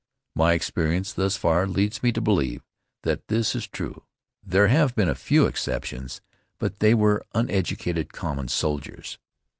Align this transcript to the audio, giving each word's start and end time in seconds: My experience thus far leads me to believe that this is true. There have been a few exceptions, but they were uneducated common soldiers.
My 0.35 0.53
experience 0.53 1.13
thus 1.13 1.37
far 1.37 1.67
leads 1.67 2.01
me 2.01 2.11
to 2.13 2.19
believe 2.21 2.63
that 3.03 3.27
this 3.27 3.53
is 3.53 3.67
true. 3.67 4.03
There 4.43 4.67
have 4.67 4.95
been 4.95 5.07
a 5.09 5.13
few 5.13 5.45
exceptions, 5.45 6.21
but 6.57 6.79
they 6.79 6.95
were 6.95 7.23
uneducated 7.35 8.11
common 8.11 8.47
soldiers. 8.47 9.19